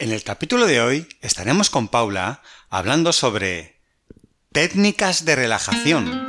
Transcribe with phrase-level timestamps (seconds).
[0.00, 3.80] En el capítulo de hoy estaremos con Paula hablando sobre
[4.52, 6.28] técnicas de relajación.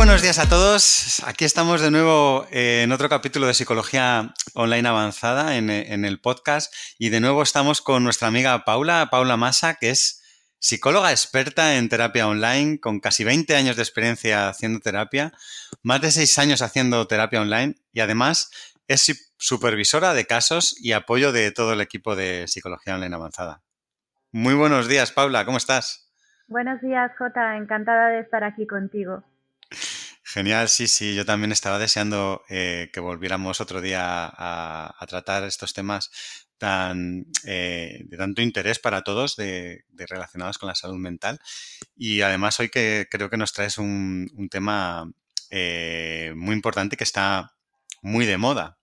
[0.00, 1.22] buenos días a todos.
[1.26, 7.08] Aquí estamos de nuevo en otro capítulo de Psicología Online Avanzada en, el podcast y
[7.08, 10.22] de nuevo estamos con nuestra amiga Paula, Paula Massa, que es
[10.58, 15.32] psicóloga experta en terapia online con casi 20 años de experiencia haciendo terapia,
[15.82, 18.50] más de 6 años haciendo terapia online y además
[18.88, 23.62] es supervisora de casos y apoyo de todo el equipo de Psicología Online Avanzada.
[24.32, 26.10] Muy buenos días, Paula, ¿cómo estás?
[26.46, 29.22] Buenos días, Jota, encantada de estar aquí contigo.
[30.32, 35.74] Genial, sí, sí, yo también estaba deseando eh, que volviéramos otro día a, tratar estos
[35.74, 41.40] temas tan, eh, de tanto interés para todos de, relacionados con la salud mental.
[41.96, 45.10] Y además hoy que creo que nos traes un, tema
[45.50, 47.50] eh, muy importante que está
[48.00, 48.78] muy de moda.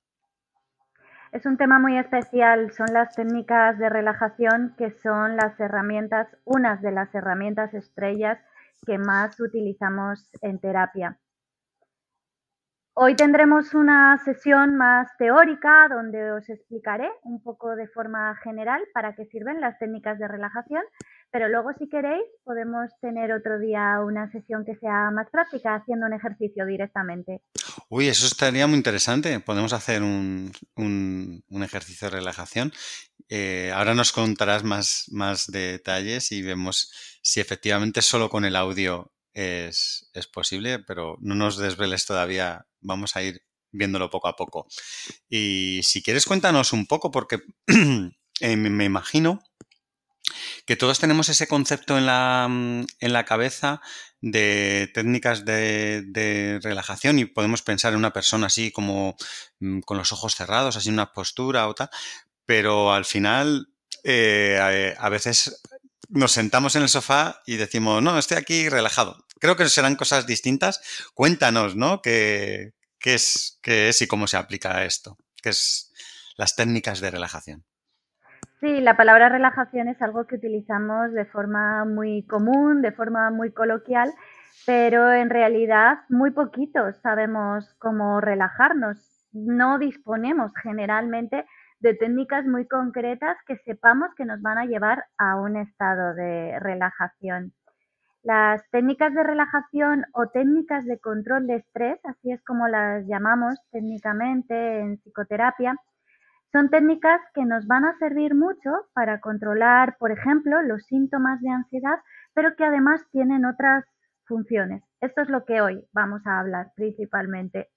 [1.32, 6.82] Es un tema muy especial, son las técnicas de relajación que son las herramientas, unas
[6.82, 8.38] de las herramientas estrellas
[8.86, 11.18] que más utilizamos en terapia.
[13.00, 19.14] Hoy tendremos una sesión más teórica donde os explicaré un poco de forma general para
[19.16, 20.82] qué sirven las técnicas de relajación,
[21.30, 26.08] pero luego si queréis podemos tener otro día una sesión que sea más práctica haciendo
[26.08, 27.44] un ejercicio directamente.
[27.88, 29.40] Uy, eso estaría muy interesante.
[29.42, 30.52] Podemos hacer un,
[31.52, 32.74] ejercicio de relajación.
[33.30, 39.12] Eh, ahora nos contarás más, más detalles y vemos si efectivamente solo con el audio
[39.38, 44.68] es, es, posible, pero no nos desveles todavía vamos a ir viéndolo poco a poco.
[45.30, 47.42] Y si quieres, cuéntanos un poco, porque
[48.42, 49.42] eh, me imagino
[50.66, 53.82] que todos tenemos ese concepto en la, mm, en la cabeza
[54.22, 59.16] de técnicas de, relajación y podemos pensar en una persona así como
[59.60, 61.90] mm, con los ojos cerrados, así una postura o tal,
[62.46, 63.70] pero al final
[64.04, 65.62] eh, a, veces
[66.10, 69.26] nos sentamos en el sofá y decimos, no, estoy aquí relajado.
[69.40, 70.82] Creo que serán cosas distintas.
[71.14, 72.02] Cuéntanos, ¿no?
[72.02, 75.18] Que, ¿Qué es, qué es y cómo se aplica esto?
[75.42, 75.94] ¿Qué es
[76.38, 77.64] las técnicas de relajación?
[78.60, 83.52] Sí, la palabra relajación es algo que utilizamos de forma muy común, de forma muy
[83.52, 84.12] coloquial,
[84.66, 88.98] pero en realidad muy poquitos sabemos cómo relajarnos.
[89.32, 91.46] No disponemos generalmente
[91.80, 96.58] de técnicas muy concretas que sepamos que nos van a llevar a un estado de
[96.60, 97.54] relajación.
[98.28, 103.56] Las técnicas de relajación o técnicas de control de estrés, así es como las llamamos
[103.72, 105.78] técnicamente en psicoterapia,
[106.52, 111.52] son técnicas que nos van a servir mucho para controlar, por ejemplo, los síntomas de
[111.52, 112.00] ansiedad,
[112.34, 113.86] pero que además tienen otras
[114.26, 114.84] funciones.
[115.00, 117.70] Esto es lo que hoy vamos a hablar principalmente.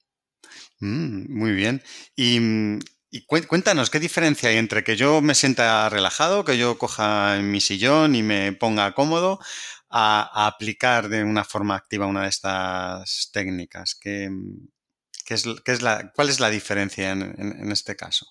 [0.80, 1.80] Mm, muy bien.
[2.16, 7.38] Y, y, cuéntanos, ¿qué diferencia hay entre que yo me sienta relajado, que yo coja
[7.40, 9.38] mi sillón y me ponga cómodo,
[9.90, 13.98] a, aplicar de una forma activa una de estas técnicas?
[14.00, 14.30] ¿Qué,
[15.28, 18.26] es, es la, ¿Cuál es la diferencia en, este caso?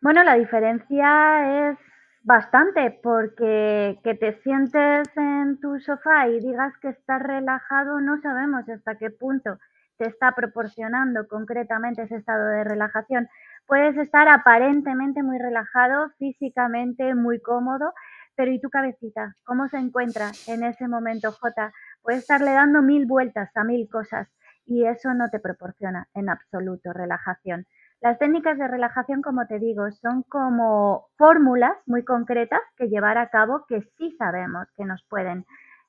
[0.00, 1.78] Bueno, la diferencia es
[2.22, 8.68] bastante porque que te sientes en tu sofá y digas que estás relajado, no sabemos
[8.68, 9.58] hasta qué punto
[9.96, 13.28] te está proporcionando concretamente ese estado de relajación.
[13.66, 17.92] Puedes estar aparentemente muy relajado, físicamente muy cómodo,
[18.40, 19.36] pero ¿y tu cabecita?
[19.44, 21.74] ¿Cómo se encuentra en ese momento, J?
[22.00, 24.28] Puede estarle dando mil vueltas a mil cosas
[24.64, 27.66] y eso no te proporciona en absoluto relajación.
[28.00, 33.28] Las técnicas de relajación, como te digo, son como fórmulas muy concretas que llevar a
[33.28, 35.44] cabo que sí sabemos que nos pueden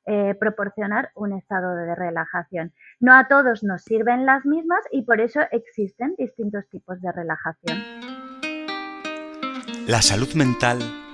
[0.06, 2.74] eh, proporcionar un estado de relajación.
[3.00, 7.78] No a todos nos sirven las mismas y por eso existen distintos tipos de relajación.
[9.88, 10.80] La salud mental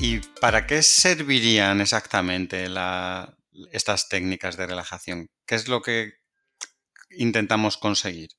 [0.00, 2.66] ¿Y para qué servirían exactamente
[3.72, 5.26] estas técnicas de relajación?
[5.46, 6.12] ¿Qué es lo que
[7.10, 8.30] intentamos conseguir?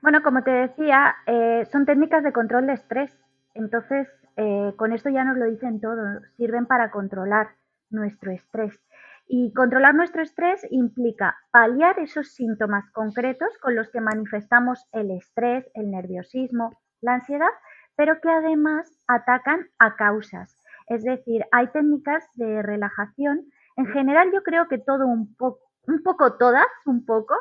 [0.00, 3.10] Bueno, como te decía, eh, son técnicas de control de estrés.
[3.54, 7.56] Entonces, eh, con esto ya nos lo dicen todo, sirven para controlar
[7.90, 8.80] nuestro estrés.
[9.26, 15.64] Y controlar nuestro estrés implica paliar esos síntomas concretos con los que manifestamos el estrés,
[15.74, 17.48] el nerviosismo, la ansiedad,
[17.96, 20.56] pero que además atacan a causas.
[20.88, 23.46] Es decir, hay técnicas de relajación.
[23.76, 27.34] En general yo creo que todo un poco, un poco todas, un poco,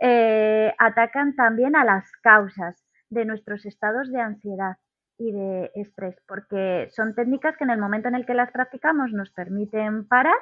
[0.00, 4.76] eh, atacan también a las causas de nuestros estados de ansiedad
[5.18, 9.12] y de estrés, porque son técnicas que en el momento en el que las practicamos
[9.12, 10.36] nos permiten parar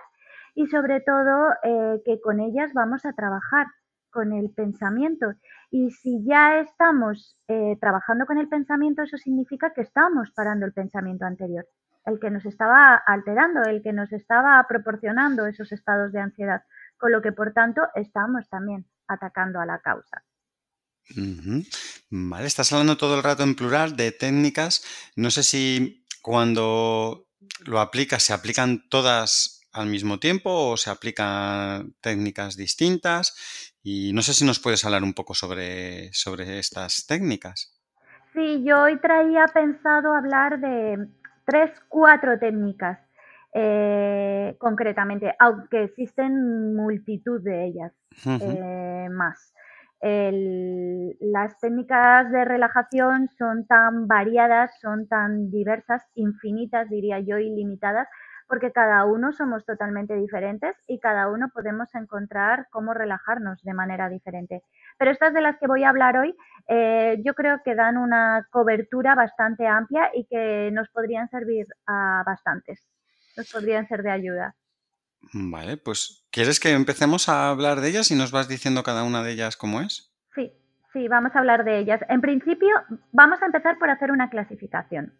[0.54, 3.66] y sobre todo eh, que con ellas vamos a trabajar
[4.14, 5.34] con el pensamiento.
[5.70, 10.72] Y si ya estamos eh, trabajando con el pensamiento, eso significa que estamos parando el
[10.72, 11.66] pensamiento anterior,
[12.06, 16.62] el que nos estaba alterando, el que nos estaba proporcionando esos estados de ansiedad,
[16.96, 20.22] con lo que por tanto estamos también atacando a la causa.
[22.10, 24.84] Vale, estás hablando todo el rato en plural de técnicas.
[25.16, 27.26] No sé si cuando
[27.66, 33.72] lo aplicas, se aplican todas al mismo tiempo o se aplican técnicas distintas.
[33.82, 37.78] Y no sé si nos puedes hablar un poco sobre, sobre estas técnicas.
[38.32, 41.06] Sí, yo hoy traía pensado hablar de
[41.44, 42.98] tres, cuatro técnicas
[43.52, 47.92] eh, concretamente, aunque existen multitud de ellas
[48.26, 49.52] eh, más
[50.06, 58.06] las técnicas de relajación son tan variadas, son tan diversas, infinitas, diría yo, ilimitadas,
[58.46, 64.08] porque cada uno somos totalmente diferentes y cada uno podemos encontrar cómo relajarnos de manera
[64.08, 64.62] diferente.
[64.98, 66.34] Pero estas de las que voy a hablar hoy,
[66.68, 72.22] eh, yo creo que dan una cobertura bastante amplia y que nos podrían servir a
[72.26, 72.86] bastantes,
[73.36, 74.54] nos podrían ser de ayuda.
[75.32, 79.22] Vale, pues ¿quieres que empecemos a hablar de ellas y nos vas diciendo cada una
[79.22, 80.12] de ellas cómo es?
[80.34, 80.52] Sí,
[80.92, 82.00] sí, vamos a hablar de ellas.
[82.08, 82.68] En principio,
[83.12, 85.14] vamos a empezar por hacer una clasificación.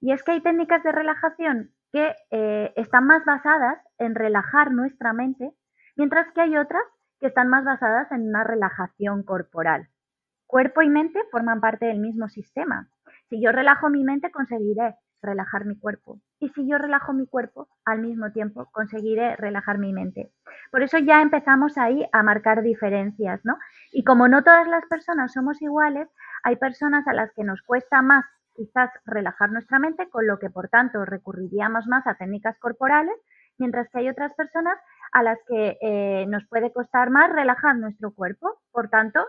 [0.00, 5.12] Y es que hay técnicas de relajación que eh, están más basadas en relajar nuestra
[5.12, 5.52] mente,
[5.96, 6.82] mientras que hay otras
[7.20, 9.88] que están más basadas en una relajación corporal.
[10.46, 12.88] Cuerpo y mente forman parte del mismo sistema.
[13.28, 16.20] Si yo relajo mi mente, conseguiré relajar mi cuerpo.
[16.38, 20.32] Y si yo relajo mi cuerpo, al mismo tiempo conseguiré relajar mi mente.
[20.70, 23.58] Por eso ya empezamos ahí a marcar diferencias, ¿no?
[23.92, 26.08] Y como no todas las personas somos iguales,
[26.44, 28.24] hay personas a las que nos cuesta más
[28.58, 33.14] quizás relajar nuestra mente, con lo que por tanto recurriríamos más a técnicas corporales,
[33.56, 34.76] mientras que hay otras personas
[35.12, 39.24] a las que eh, nos puede costar más relajar nuestro cuerpo, por tanto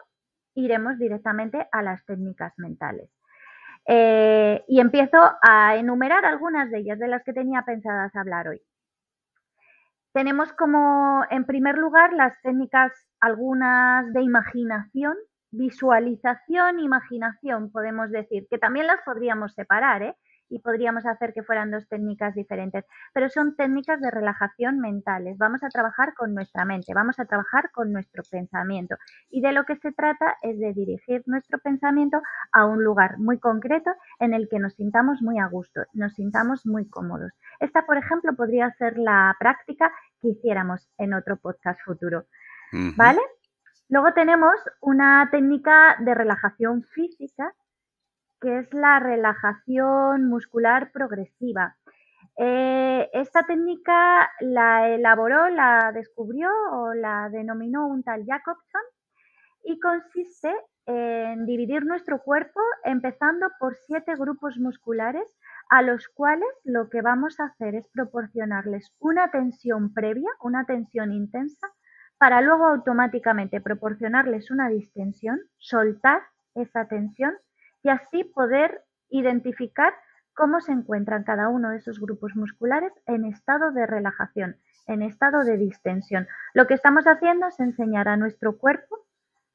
[0.55, 3.09] iremos directamente a las técnicas mentales.
[3.85, 8.61] Eh, y empiezo a enumerar algunas de ellas, de las que tenía pensadas hablar hoy.
[10.11, 15.15] Tenemos como, en primer lugar, las técnicas, algunas de imaginación,
[15.51, 20.15] visualización, imaginación, podemos decir, que también las podríamos separar, ¿eh?
[20.49, 25.37] y podríamos hacer que fueran dos técnicas diferentes, pero son técnicas de relajación mentales.
[25.37, 28.95] Vamos a trabajar con nuestra mente, vamos a trabajar con nuestro pensamiento
[29.29, 33.39] y de lo que se trata es de dirigir nuestro pensamiento a un lugar muy
[33.39, 37.31] concreto en el que nos sintamos muy a gusto, nos sintamos muy cómodos.
[37.59, 39.91] Esta, por ejemplo, podría ser la práctica
[40.21, 42.25] que hiciéramos en otro podcast futuro.
[42.95, 43.19] ¿Vale?
[43.89, 47.53] Luego tenemos una técnica de relajación física
[48.39, 51.75] que es la relajación muscular progresiva.
[52.37, 58.81] Eh, esta técnica la elaboró, la descubrió o la denominó un tal Jacobson
[59.63, 60.55] y consiste
[60.85, 65.35] en dividir nuestro cuerpo empezando por siete grupos musculares
[65.69, 71.11] a los cuales lo que vamos a hacer es proporcionarles una tensión previa, una tensión
[71.11, 71.67] intensa,
[72.19, 76.21] para luego automáticamente proporcionarles una distensión, soltar
[76.53, 77.33] esa tensión
[77.81, 79.93] y así poder identificar
[80.33, 85.43] cómo se encuentran cada uno de esos grupos musculares en estado de relajación, en estado
[85.43, 86.27] de distensión.
[86.53, 88.99] Lo que estamos haciendo es enseñar a nuestro cuerpo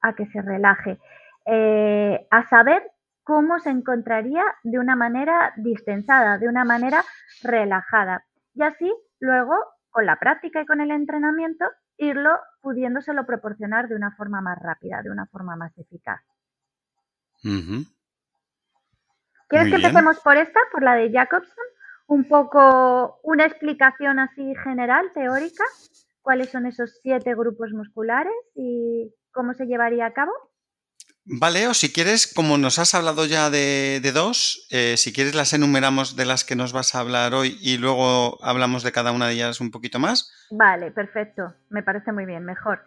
[0.00, 0.99] a que se relaje,
[1.47, 2.83] eh, a saber
[3.25, 7.02] cómo se encontraría de una manera distensada, de una manera
[7.42, 8.25] relajada.
[8.54, 9.54] Y así, luego,
[9.90, 11.66] con la práctica y con el entrenamiento,
[11.99, 16.21] irlo pudiéndoselo proporcionar de una forma más rápida, de una forma más eficaz.
[19.49, 21.65] ¿Quieres que empecemos por esta, por la de Jacobson?
[22.07, 25.65] Un poco una explicación así general, teórica,
[26.23, 30.33] cuáles son esos siete grupos musculares y cómo se llevaría a cabo.
[31.26, 35.54] Vale, o si quieres, como nos has hablado ya de, dos, eh, si quieres las
[35.54, 39.28] enumeramos de las que nos vas a hablar hoy y luego hablamos de cada una
[39.28, 40.31] de ellas un poquito más.
[40.50, 42.83] Vale, perfecto, me parece muy bien, mejor.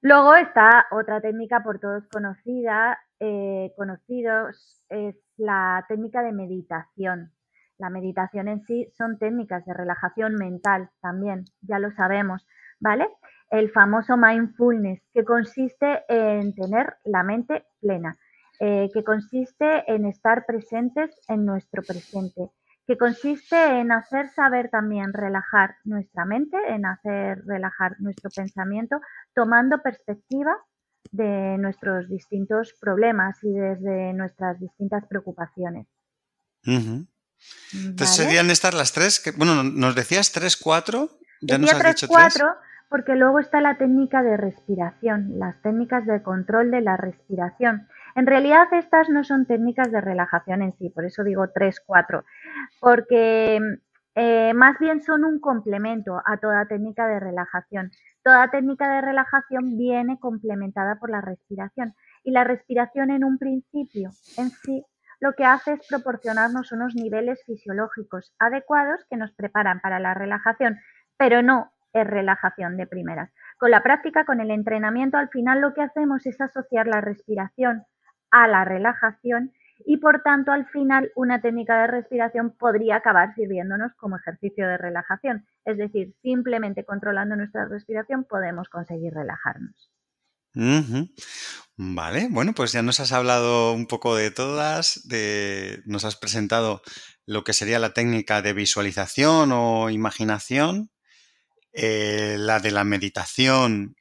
[0.00, 7.32] Luego está otra técnica por todos conocida, eh, conocidos, es la técnica de meditación.
[7.78, 12.44] La meditación en sí son técnicas de relajación mental también, ya lo sabemos,
[12.80, 13.08] ¿vale?
[13.50, 18.16] El famoso mindfulness, que consiste en tener la mente plena,
[18.60, 22.50] eh, que consiste en estar presentes en nuestro presente,
[22.86, 29.00] que consiste en hacer saber también relajar nuestra mente, en hacer relajar nuestro pensamiento,
[29.34, 30.56] tomando perspectiva
[31.10, 35.86] de nuestros distintos problemas y desde nuestras distintas preocupaciones.
[36.64, 41.94] Entonces serían estas las tres, que, bueno, nos decías tres, cuatro, ya nos has tres,
[41.94, 42.56] dicho cuatro,
[42.88, 47.86] porque luego está la técnica de respiración, las técnicas de control de la respiración.
[48.14, 52.24] En realidad estas no son técnicas de relajación en sí, por eso digo tres, cuatro,
[52.80, 53.60] porque
[54.14, 57.90] eh, más bien son un complemento a toda técnica de relajación.
[58.22, 64.10] Toda técnica de relajación viene complementada por la respiración y la respiración en un principio
[64.36, 64.84] en sí
[65.20, 70.78] lo que hace es proporcionarnos unos niveles fisiológicos adecuados que nos preparan para la relajación,
[71.16, 73.30] pero no es relajación de primeras.
[73.58, 77.84] Con la práctica, con el entrenamiento, al final lo que hacemos es asociar la respiración
[78.30, 79.52] a la relajación
[79.86, 84.76] y por tanto al final una técnica de respiración podría acabar sirviéndonos como ejercicio de
[84.76, 85.46] relajación.
[85.64, 89.90] Es decir, simplemente controlando nuestra respiración podemos conseguir relajarnos.
[91.76, 96.82] Vale, bueno, pues ya nos has hablado un poco de todas, de, nos has presentado
[97.26, 100.90] lo que sería la técnica de visualización o imaginación,
[101.80, 103.96] eh, la de la meditación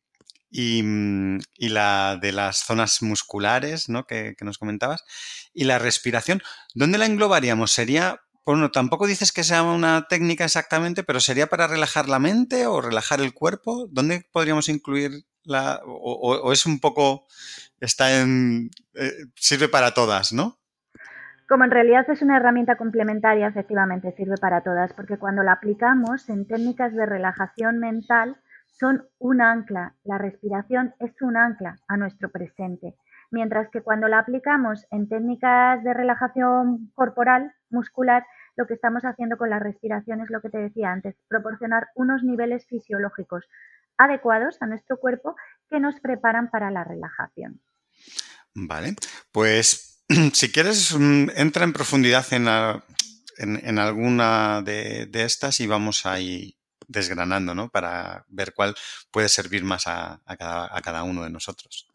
[0.50, 4.06] y, mm, la de las zonas musculares ¿no?
[4.06, 5.04] que, nos comentabas,
[5.54, 6.42] y la respiración.
[6.74, 7.72] ¿Dónde la englobaríamos?
[7.72, 12.66] ¿Sería, bueno, tampoco dices que sea una técnica exactamente, pero sería para relajar la mente
[12.68, 13.88] o relajar el cuerpo?
[13.92, 17.28] ¿Dónde podríamos incluir la, o es un poco
[17.80, 20.60] está en, eh, sirve para todas, ¿no?
[21.48, 26.28] Como en realidad es una herramienta complementaria, efectivamente sirve para todas, porque cuando la aplicamos
[26.30, 28.36] en técnicas de relajación mental,
[28.68, 29.96] son un ancla.
[30.04, 32.96] La respiración es un ancla a nuestro presente.
[33.32, 38.26] Mientras que cuando la aplicamos en técnicas de relajación corporal, muscular,
[38.58, 42.24] lo que estamos haciendo con la respiración es lo que te decía antes, proporcionar unos
[42.24, 43.48] niveles fisiológicos
[43.98, 45.36] adecuados a nuestro cuerpo
[45.70, 47.62] que nos preparan para la relajación.
[48.54, 48.96] Vale,
[49.32, 49.97] pues
[50.34, 56.56] si quieres, mm, entra en profundidad en, alguna de, estas y vamos ahí
[56.88, 57.70] desgranando, ¿no?
[57.70, 58.74] Para ver cuál
[59.12, 61.90] puede servir más a, cada, uno de nosotros.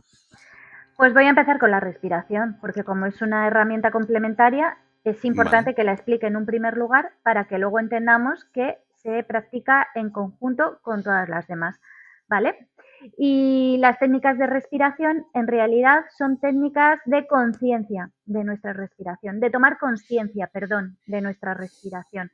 [0.97, 5.75] Pues voy a empezar con la respiración, porque como es una herramienta complementaria, es importante
[5.75, 10.11] que la explique en un primer lugar para que luego entendamos que se practica en
[10.11, 11.81] conjunto con todas las demás.
[12.29, 12.69] ¿Vale?
[13.17, 19.51] Y las técnicas de respiración en realidad son técnicas de conciencia de nuestra respiración, de
[19.51, 22.31] tomar conciencia, perdón, de nuestra respiración.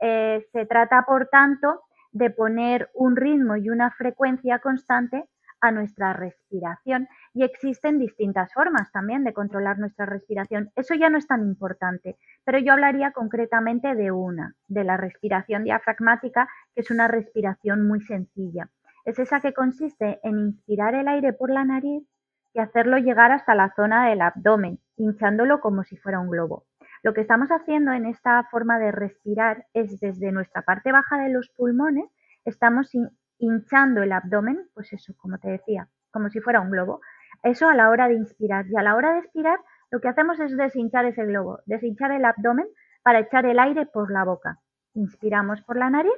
[0.00, 1.82] Eh, se trata, por tanto,
[2.12, 5.24] de poner un ritmo y una frecuencia constante
[5.60, 10.70] a nuestra respiración y existen distintas formas también de controlar nuestra respiración.
[10.76, 15.64] Eso ya no es tan importante, pero yo hablaría concretamente de una, de la respiración
[15.64, 18.68] diafragmática, que es una respiración muy sencilla
[19.08, 22.06] es esa que consiste en inspirar el aire por la nariz
[22.52, 26.66] y hacerlo llegar hasta la zona del abdomen, hinchándolo como si fuera un globo.
[27.02, 31.30] Lo que estamos haciendo en esta forma de respirar es desde nuestra parte baja de
[31.30, 32.10] los pulmones,
[32.44, 32.90] estamos
[33.38, 37.00] hinchando el abdomen, pues eso, como te decía, como si fuera un globo.
[37.42, 38.66] Eso a la hora de inspirar.
[38.68, 39.58] Y a la hora de expirar,
[39.90, 42.66] lo que hacemos es deshinchar ese globo, deshinchar el abdomen
[43.02, 44.58] para echar el aire por la boca.
[44.92, 46.12] Inspiramos por la nariz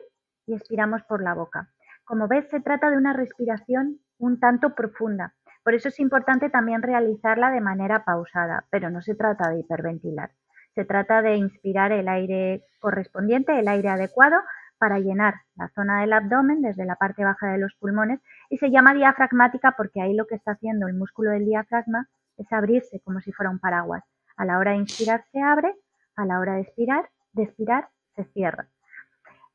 [0.46, 1.68] y expiramos por la boca.
[2.10, 5.32] Como ves, se trata de una respiración un tanto profunda.
[5.62, 10.32] Por eso es importante también realizarla de manera pausada, pero no se trata de hiperventilar.
[10.74, 14.38] Se trata de inspirar el aire correspondiente, el aire adecuado,
[14.76, 18.72] para llenar la zona del abdomen desde la parte baja de los pulmones y se
[18.72, 23.20] llama diafragmática porque ahí lo que está haciendo el músculo del diafragma es abrirse como
[23.20, 24.02] si fuera un paraguas.
[24.36, 25.76] A la hora de inspirar se abre,
[26.16, 28.66] a la hora de expirar, de expirar se cierra.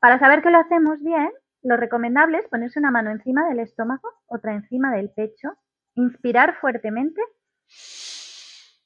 [0.00, 1.30] Para saber que lo hacemos bien,
[1.62, 5.56] lo recomendable es ponerse una mano encima del estómago, otra encima del pecho,
[5.94, 7.20] inspirar fuertemente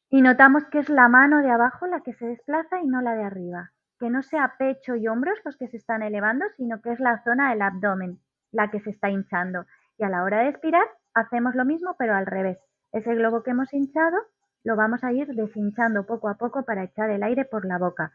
[0.09, 3.15] y notamos que es la mano de abajo la que se desplaza y no la
[3.15, 3.71] de arriba.
[3.99, 7.23] Que no sea pecho y hombros los que se están elevando, sino que es la
[7.23, 9.67] zona del abdomen la que se está hinchando.
[9.99, 12.59] Y a la hora de expirar hacemos lo mismo pero al revés.
[12.93, 14.17] Ese globo que hemos hinchado
[14.65, 18.13] lo vamos a ir deshinchando poco a poco para echar el aire por la boca.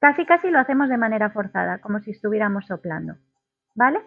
[0.00, 3.16] Casi casi lo hacemos de manera forzada, como si estuviéramos soplando.
[3.74, 4.00] ¿Vale?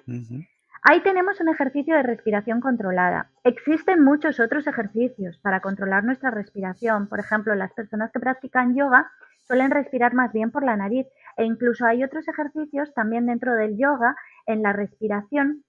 [0.83, 3.29] Ahí tenemos un ejercicio de respiración controlada.
[3.43, 7.07] Existen muchos otros ejercicios para controlar nuestra respiración.
[7.07, 11.07] Por ejemplo, las personas que practican yoga suelen respirar más bien por la nariz.
[11.37, 14.15] E incluso hay otros ejercicios también dentro del yoga
[14.45, 15.63] en la respiración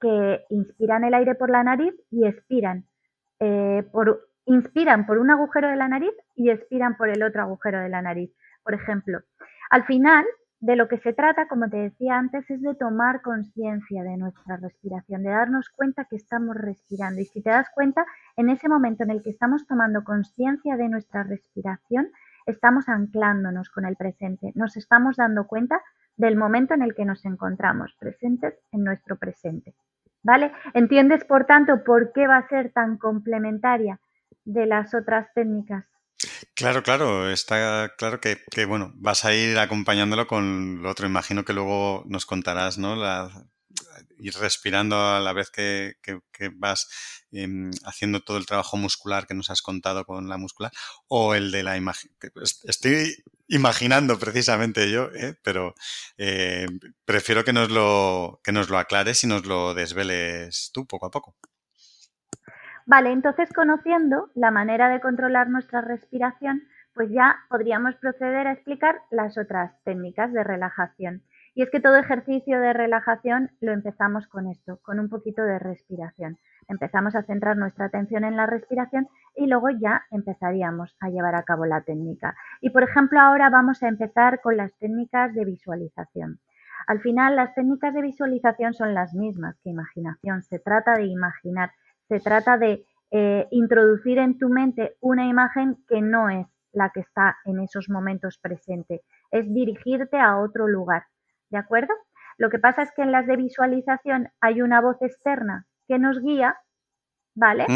[0.00, 2.84] que inspiran el aire por la nariz y expiran.
[3.40, 7.80] Eh, por, inspiran por un agujero de la nariz y expiran por el otro agujero
[7.80, 8.30] de la nariz.
[8.68, 9.20] Por ejemplo,
[9.70, 10.26] al final,
[10.60, 14.58] de lo que se trata, como te decía antes, es de tomar conciencia de nuestra
[14.58, 17.18] respiración, de darnos cuenta que estamos respirando.
[17.18, 18.04] Y si te das cuenta,
[18.36, 22.10] en ese momento en el que estamos tomando conciencia de nuestra respiración,
[22.44, 25.80] estamos anclándonos con el presente, nos estamos dando cuenta
[26.18, 29.74] del momento en el que nos encontramos presentes en nuestro presente.
[30.22, 30.52] ¿Vale?
[30.74, 33.98] ¿Entiendes, por tanto, por qué va a ser tan complementaria
[34.44, 35.86] de las otras técnicas?
[36.54, 41.06] Claro, claro, está claro que, bueno, vas a ir acompañándolo con lo otro.
[41.06, 42.96] Imagino que luego nos contarás, ¿no?
[42.96, 43.30] La,
[44.18, 45.94] ir respirando a la vez que,
[46.56, 46.88] vas
[47.30, 50.72] em, haciendo todo el trabajo muscular que nos has contado con la muscular,
[51.08, 52.10] o el de la imagen.
[52.64, 53.14] Estoy
[53.48, 55.36] imaginando precisamente yo, ¿eh?
[55.42, 55.74] pero
[56.18, 56.66] eh,
[57.04, 61.10] prefiero que nos, lo, que nos lo aclares y nos lo desveles tú poco a
[61.10, 61.36] poco.
[62.88, 66.62] Vale, entonces conociendo la manera de controlar nuestra respiración,
[66.94, 71.22] pues ya podríamos proceder a explicar las otras técnicas de relajación.
[71.54, 75.58] Y es que todo ejercicio de relajación lo empezamos con esto, con un poquito de
[75.58, 76.38] respiración.
[76.66, 81.42] Empezamos a centrar nuestra atención en la respiración y luego ya empezaríamos a llevar a
[81.42, 82.36] cabo la técnica.
[82.62, 86.40] Y por ejemplo, ahora vamos a empezar con las técnicas de visualización.
[86.86, 90.42] Al final, las técnicas de visualización son las mismas que imaginación.
[90.42, 91.70] Se trata de imaginar
[92.08, 97.00] se trata de eh, introducir en tu mente una imagen que no es la que
[97.00, 101.04] está en esos momentos presente, es dirigirte a otro lugar,
[101.50, 101.94] ¿de acuerdo?
[102.36, 106.20] Lo que pasa es que en las de visualización hay una voz externa que nos
[106.20, 106.56] guía,
[107.34, 107.66] ¿vale?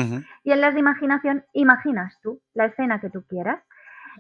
[0.45, 3.63] Y en las de imaginación imaginas tú la escena que tú quieras.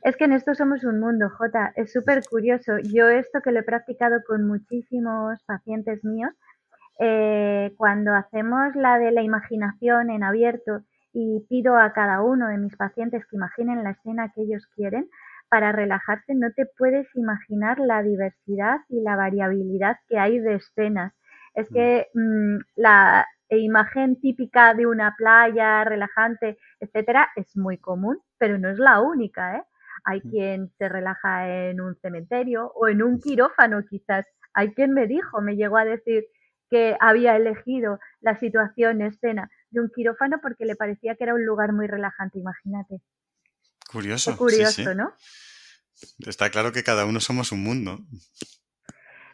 [0.02, 2.78] Es que en esto somos un mundo, Jota, es súper curioso.
[2.82, 6.32] Yo esto que lo he practicado con muchísimos pacientes míos,
[7.04, 12.58] eh, cuando hacemos la de la imaginación en abierto y pido a cada uno de
[12.58, 15.08] mis pacientes que imaginen la escena que ellos quieren,
[15.48, 21.12] para relajarse no te puedes imaginar la diversidad y la variabilidad que hay de escenas.
[21.54, 28.58] Es que mm, la imagen típica de una playa relajante, etcétera, es muy común, pero
[28.58, 29.62] no es la única, ¿eh?
[30.04, 30.30] Hay mm.
[30.30, 34.24] quien se relaja en un cementerio o en un quirófano, quizás.
[34.54, 36.24] Hay quien me dijo, me llegó a decir,
[36.72, 41.44] que había elegido la situación, escena de un quirófano porque le parecía que era un
[41.44, 43.02] lugar muy relajante, imagínate.
[43.92, 44.38] Curioso.
[44.38, 45.12] curioso, ¿no?
[46.20, 47.98] Está claro que cada uno somos un mundo.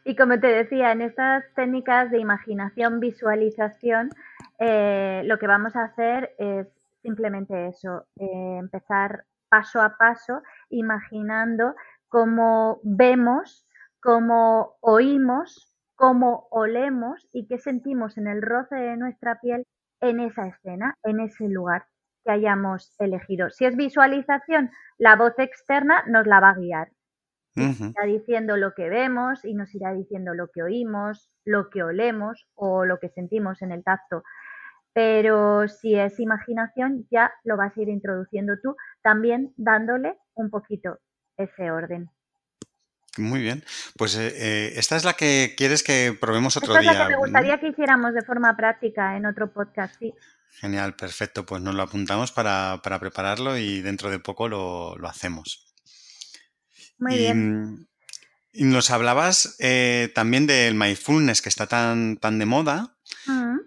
[0.05, 4.11] Y como te decía, en estas técnicas de imaginación, visualización,
[4.59, 6.67] eh, lo que vamos a hacer es
[7.03, 11.77] simplemente eso, eh, empezar paso a paso, imaginando
[12.09, 13.65] cómo vemos,
[14.01, 15.68] cómo oímos,
[15.99, 19.67] cómo olemos y qué sentimos en el roce de nuestra piel
[20.01, 21.87] en esa escena, en ese lugar
[22.25, 23.51] que hayamos elegido.
[23.51, 26.93] Si es visualización, la voz externa nos la va a guiar.
[27.57, 31.83] Nos irá diciendo lo que vemos y nos irá diciendo lo que oímos, lo que
[31.83, 34.23] olemos o lo que sentimos en el tacto.
[34.93, 41.01] Pero si es imaginación, ya lo vas a ir introduciendo tú, también dándole un poquito
[41.37, 42.09] ese orden.
[43.19, 43.65] Muy bien.
[43.97, 46.81] Pues eh, eh, esta es la que quieres que probemos otro día.
[46.81, 50.15] Esta es la que me gustaría que hiciéramos de forma práctica en otro podcast, sí.
[50.53, 51.45] Genial, perfecto.
[51.45, 55.75] Pues nos lo apuntamos para, prepararlo y dentro de poco lo, hacemos.
[56.99, 57.89] Muy bien.
[58.53, 62.97] Y nos hablabas eh, también del mindfulness que está tan, tan de moda.
[63.27, 63.59] Mm.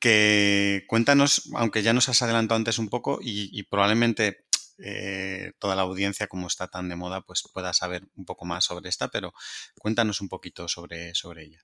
[0.00, 4.44] Que cuéntanos, aunque ya nos has adelantado antes un poco y probablemente
[4.82, 8.64] eh, toda la audiencia, como está tan de moda, pues pueda saber un poco más
[8.64, 9.32] sobre esta, pero
[9.78, 11.60] cuéntanos un poquito sobre, sobre ella.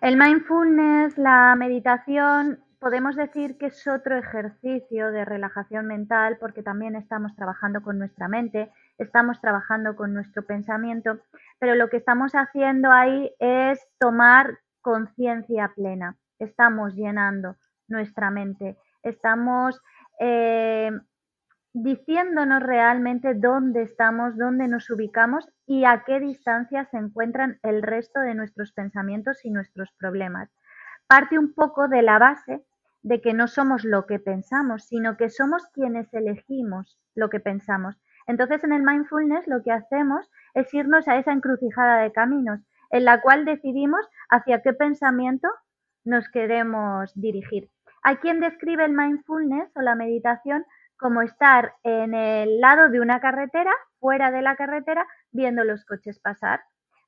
[0.00, 6.96] El mindfulness, la meditación, podemos decir que es otro ejercicio de relajación mental porque también
[6.96, 11.20] estamos trabajando con nuestra mente, estamos trabajando con nuestro pensamiento,
[11.60, 17.54] pero lo que estamos haciendo ahí es tomar conciencia plena, estamos llenando
[17.86, 19.80] nuestra mente, estamos
[20.18, 20.90] eh,
[21.74, 28.20] diciéndonos realmente dónde estamos, dónde nos ubicamos y a qué distancia se encuentran el resto
[28.20, 30.50] de nuestros pensamientos y nuestros problemas.
[31.06, 32.62] Parte un poco de la base
[33.02, 37.96] de que no somos lo que pensamos, sino que somos quienes elegimos lo que pensamos.
[38.26, 43.06] Entonces en el mindfulness lo que hacemos es irnos a esa encrucijada de caminos en
[43.06, 45.48] la cual decidimos hacia qué pensamiento
[46.04, 47.70] nos queremos dirigir.
[48.02, 50.64] Hay quien describe el mindfulness o la meditación
[51.02, 56.20] como estar en el lado de una carretera, fuera de la carretera, viendo los coches
[56.20, 56.60] pasar.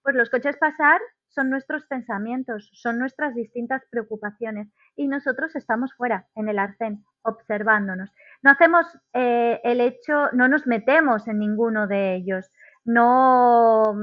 [0.02, 6.26] Pues los coches pasar son nuestros pensamientos, son nuestras distintas preocupaciones y nosotros estamos fuera,
[6.34, 8.10] en el arcén, observándonos.
[8.42, 12.50] No hacemos eh, el hecho, no nos metemos en ninguno de ellos,
[12.84, 13.94] no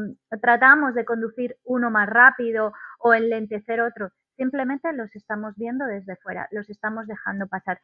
[0.42, 6.48] tratamos de conducir uno más rápido o enlentecer otro, simplemente los estamos viendo desde fuera,
[6.52, 7.80] los estamos dejando pasar.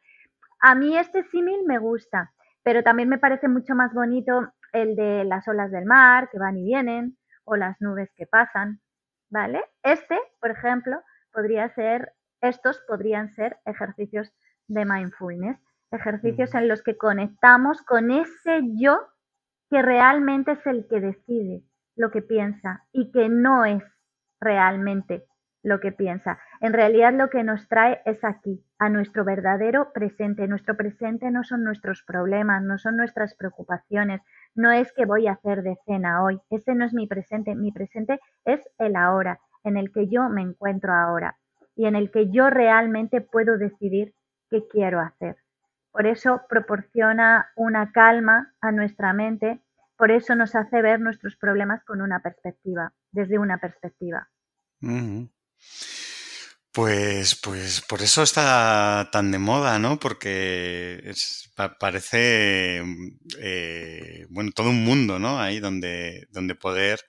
[0.60, 5.24] A mí este símil me gusta, pero también me parece mucho más bonito el de
[5.24, 8.80] las olas del mar que van y vienen o las nubes que pasan,
[9.30, 9.64] ¿vale?
[9.82, 11.00] Este, por ejemplo,
[11.32, 14.32] podría ser, estos podrían ser ejercicios
[14.66, 15.58] de mindfulness,
[15.90, 18.98] ejercicios en los que conectamos con ese yo
[19.70, 21.62] que realmente es el que decide
[21.96, 23.82] lo que piensa y que no es
[24.40, 25.26] realmente
[25.62, 26.38] lo que piensa.
[26.60, 30.46] En realidad lo que nos trae es aquí, a nuestro verdadero presente.
[30.46, 34.20] Nuestro presente no son nuestros problemas, no son nuestras preocupaciones,
[34.54, 37.72] no es que voy a hacer de cena hoy, ese no es mi presente, mi
[37.72, 41.36] presente es el ahora, en el que yo me encuentro ahora
[41.74, 44.14] y en el que yo realmente puedo decidir
[44.50, 45.36] qué quiero hacer.
[45.92, 49.60] Por eso proporciona una calma a nuestra mente,
[49.96, 54.28] por eso nos hace ver nuestros problemas con una perspectiva, desde una perspectiva.
[56.72, 59.98] Pues, pues por eso está tan de moda, ¿no?
[59.98, 61.12] Porque
[61.80, 62.82] parece,
[63.40, 65.40] eh, bueno, todo un mundo, ¿no?
[65.40, 67.00] Ahí donde, donde poder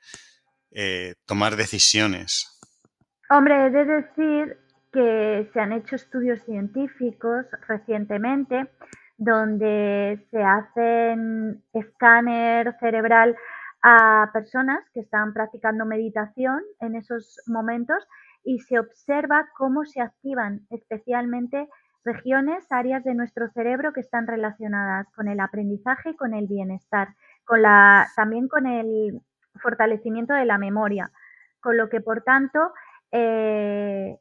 [0.72, 2.60] eh, tomar decisiones.
[3.30, 4.58] Hombre, he de decir
[4.92, 8.72] que se han hecho estudios científicos recientemente
[9.18, 13.36] donde se hacen escáner cerebral
[13.84, 18.04] a personas que están practicando meditación en esos momentos
[18.44, 21.68] y se observa cómo se activan especialmente
[22.06, 27.10] regiones, áreas de nuestro cerebro que están relacionadas con el aprendizaje y con el bienestar,
[27.46, 29.22] con la, también con el
[29.56, 31.12] fortalecimiento de la memoria,
[31.60, 32.74] con lo que por tanto
[33.12, 34.18] eh,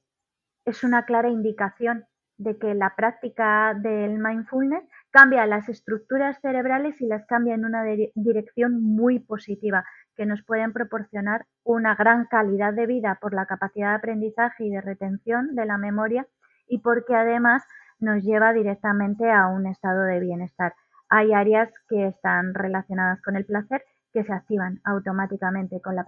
[0.64, 7.06] es una clara indicación de que la práctica del mindfulness cambia las estructuras cerebrales y
[7.06, 7.82] las cambia en una
[8.14, 9.84] dirección muy positiva,
[10.16, 14.70] que nos pueden proporcionar una gran calidad de vida por la capacidad de aprendizaje y
[14.70, 16.26] de retención de la memoria
[16.66, 17.62] y porque además
[18.00, 20.74] nos lleva directamente a un estado de bienestar.
[21.08, 26.04] Hay áreas que están relacionadas con el placer que se activan automáticamente con la,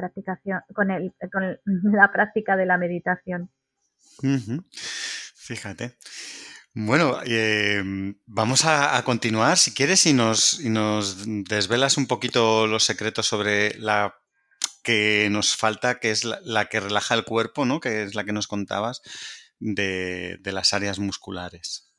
[0.75, 0.89] con,
[1.93, 3.51] la práctica de la meditación.
[5.35, 5.95] Fíjate.
[6.75, 13.27] Bueno, em, vamos a, continuar, si quieres, y nos, nos desvelas un poquito los secretos
[13.27, 14.15] sobre la
[14.85, 17.81] que nos falta, que es la, que relaja el cuerpo, ¿no?
[17.81, 19.03] Que es la que nos contabas
[19.59, 21.93] de, de las áreas musculares.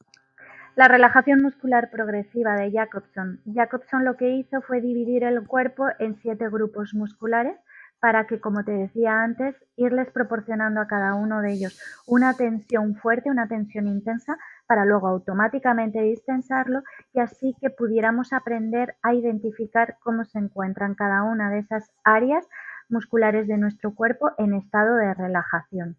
[0.77, 3.41] La relajación muscular progresiva de Jacobson.
[3.45, 7.57] Jacobson lo que hizo fue dividir el cuerpo en siete grupos musculares
[8.01, 12.95] para que, como te decía antes, irles proporcionando a cada uno de ellos una tensión
[12.95, 14.37] fuerte, una tensión intensa,
[14.71, 16.81] para luego automáticamente distensarlo
[17.11, 22.47] y así que pudiéramos aprender a identificar cómo se encuentran cada una de esas áreas
[22.87, 25.97] musculares de nuestro cuerpo en estado de relajación.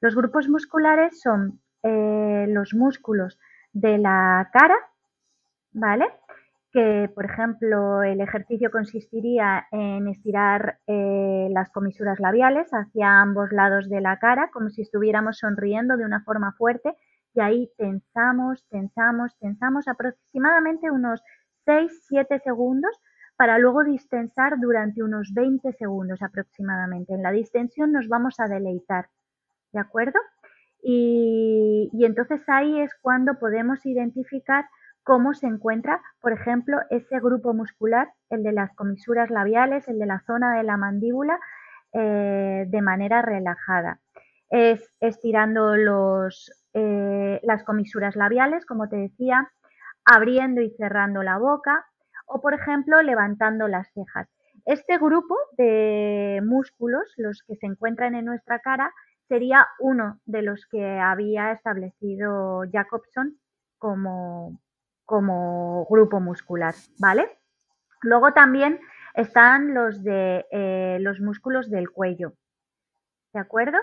[0.00, 3.36] Los grupos musculares son eh, los músculos
[3.72, 4.76] de la cara,
[5.72, 6.06] ¿vale?
[6.72, 13.88] que, por ejemplo, el ejercicio consistiría en estirar eh, las comisuras labiales hacia ambos lados
[13.88, 16.94] de la cara, como si estuviéramos sonriendo de una forma fuerte,
[17.34, 21.22] y ahí tensamos, tensamos, tensamos aproximadamente unos
[21.66, 22.96] 6-7 segundos
[23.36, 27.14] para luego distensar durante unos 20 segundos aproximadamente.
[27.14, 29.08] En la distensión nos vamos a deleitar,
[29.72, 30.18] ¿de acuerdo?
[30.86, 34.66] y entonces ahí es cuando podemos identificar
[35.04, 40.06] cómo se encuentra, por ejemplo, ese grupo muscular, el de las comisuras labiales, el de
[40.06, 41.38] la zona de la mandíbula,
[41.92, 44.00] eh, de manera relajada.
[44.48, 49.50] Es estirando los, eh, las comisuras labiales, como te decía,
[50.04, 51.86] abriendo y cerrando la boca
[52.26, 54.28] o, por ejemplo, levantando las cejas.
[54.64, 58.92] Este grupo de músculos, los que se encuentran en nuestra cara,
[59.28, 63.38] sería uno de los que había establecido Jacobson
[63.78, 64.60] como,
[65.04, 67.28] como grupo muscular, ¿vale?
[68.02, 68.80] Luego también
[69.14, 72.34] están los de eh, los músculos del cuello,
[73.32, 73.78] ¿de acuerdo?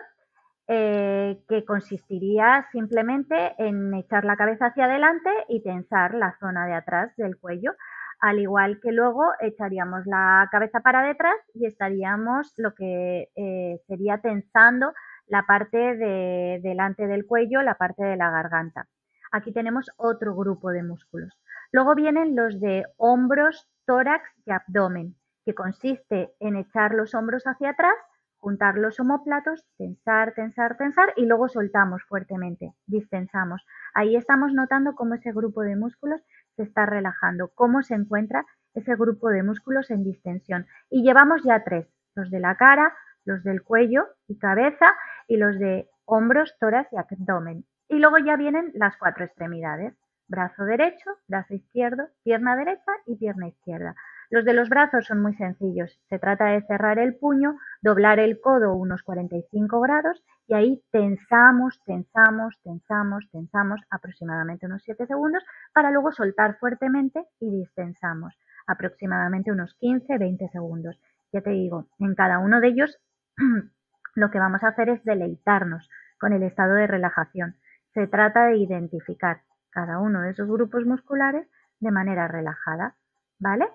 [0.73, 6.73] Eh, que consistiría simplemente en echar la cabeza hacia adelante y tensar la zona de
[6.73, 7.73] atrás del cuello,
[8.21, 14.19] al igual que luego echaríamos la cabeza para detrás y estaríamos lo que eh, sería
[14.19, 14.93] tensando
[15.27, 18.88] la parte de delante del cuello, la parte de la garganta.
[19.34, 21.38] Aquí tenemos otro grupo de músculos.
[21.73, 27.71] Luego vienen los de hombros, tórax y abdomen, que consiste en echar los hombros hacia
[27.71, 27.95] atrás,
[28.41, 33.63] juntar los homóplatos, tensar, tensar, tensar y luego soltamos fuertemente, distensamos.
[33.93, 36.21] Ahí estamos notando cómo ese grupo de músculos
[36.56, 40.65] se está relajando, cómo se encuentra ese grupo de músculos en distensión.
[40.89, 42.93] Y llevamos ya tres, los de la cara,
[43.25, 44.88] los del cuello y cabeza
[45.27, 47.65] y los de hombros, tórax y abdomen.
[47.88, 49.93] Y luego ya vienen las cuatro extremidades,
[50.27, 53.95] brazo derecho, brazo izquierdo, pierna derecha y pierna izquierda.
[54.31, 55.99] Los de los brazos son muy sencillos.
[56.07, 61.81] Se trata de cerrar el puño, doblar el codo unos 45 grados y ahí tensamos,
[61.85, 68.33] tensamos, tensamos, tensamos aproximadamente unos 7 segundos para luego soltar fuertemente y distensamos
[68.67, 70.97] aproximadamente unos 15-20 segundos.
[71.33, 72.97] Ya te digo, en cada uno de ellos
[74.15, 77.57] lo que vamos a hacer es deleitarnos con el estado de relajación.
[77.93, 79.41] Se trata de identificar
[79.71, 81.45] cada uno de esos grupos musculares
[81.81, 82.95] de manera relajada,
[83.37, 83.67] ¿vale?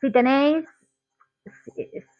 [0.00, 0.64] Si tenéis,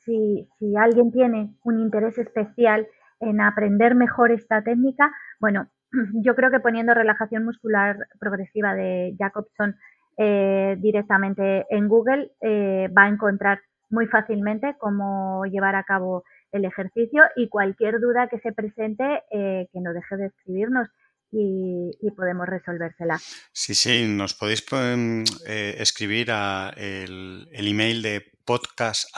[0.04, 2.86] si, alguien tiene un interés especial
[3.20, 5.68] en aprender mejor esta técnica, bueno,
[6.22, 9.76] yo creo que poniendo relajación muscular progresiva de Jacobson
[10.18, 13.60] eh, directamente en Google eh, va a encontrar
[13.90, 19.68] muy fácilmente cómo llevar a cabo el ejercicio y cualquier duda que se presente eh,
[19.72, 20.88] que no deje de escribirnos
[21.30, 23.20] y, podemos resolvérsela.
[23.52, 24.64] Sí, sí, nos podéis
[25.46, 29.08] eh, escribir a el, email de podcast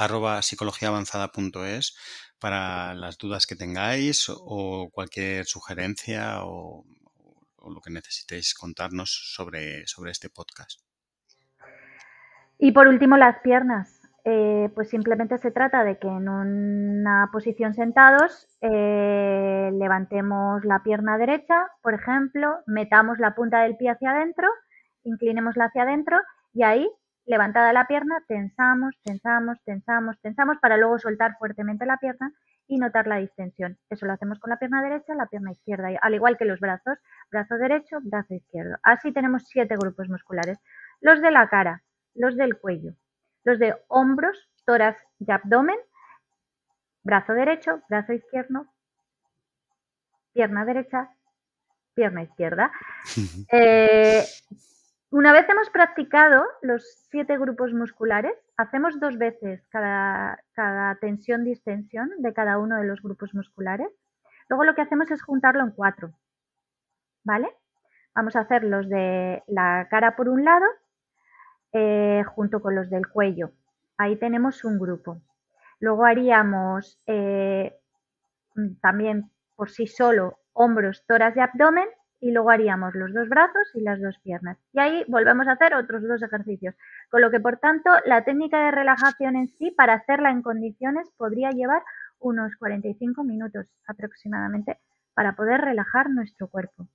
[2.38, 6.84] para las dudas que tengáis o cualquier sugerencia o,
[7.68, 10.80] lo que necesitéis contarnos sobre, sobre este podcast.
[12.58, 13.97] Y por último, las piernas.
[14.24, 21.16] Eh, pues simplemente se trata de que en una posición sentados eh, levantemos la pierna
[21.18, 24.48] derecha, por ejemplo, metamos la punta del pie hacia adentro,
[25.04, 26.18] inclinémosla hacia adentro
[26.52, 26.90] y ahí,
[27.26, 32.32] levantada la pierna, tensamos, tensamos, tensamos, tensamos para luego soltar fuertemente la pierna
[32.66, 33.78] y notar la distensión.
[33.88, 36.98] Eso lo hacemos con la pierna derecha, la pierna izquierda, al igual que los brazos,
[37.30, 38.76] brazo derecho, brazo izquierdo.
[38.82, 40.58] Así tenemos siete grupos musculares.
[41.00, 41.82] Los de la cara,
[42.14, 42.92] los del cuello,
[43.48, 45.78] los de hombros, tórax y abdomen,
[47.02, 48.66] brazo derecho, brazo izquierdo,
[50.34, 51.10] pierna derecha,
[51.94, 52.70] pierna izquierda.
[53.50, 54.22] Eh,
[55.10, 62.34] una vez hemos practicado los siete grupos musculares, hacemos dos veces cada, cada tensión-distensión de
[62.34, 63.88] cada uno de los grupos musculares.
[64.50, 66.12] Luego lo que hacemos es juntarlo en cuatro.
[67.24, 67.48] ¿Vale?
[68.14, 70.66] Vamos a hacer los de la cara por un lado,
[71.72, 73.52] eh, junto con los del cuello.
[73.96, 75.20] Ahí tenemos un grupo.
[75.80, 77.76] Luego haríamos eh,
[78.80, 81.88] también por sí solo hombros, toras y abdomen
[82.20, 84.58] y luego haríamos los dos brazos y las dos piernas.
[84.72, 86.74] Y ahí volvemos a hacer otros dos ejercicios.
[87.10, 91.08] Con lo que, por tanto, la técnica de relajación en sí, para hacerla en condiciones,
[91.16, 91.82] podría llevar
[92.18, 94.78] unos 45 minutos aproximadamente
[95.14, 96.88] para poder relajar nuestro cuerpo.